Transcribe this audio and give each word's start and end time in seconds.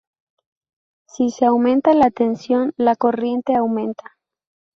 Si 1.05 1.29
se 1.29 1.45
aumenta 1.45 1.93
la 1.93 2.09
tensión, 2.09 2.73
la 2.75 2.95
corriente 2.95 3.53
aumenta. 3.55 4.17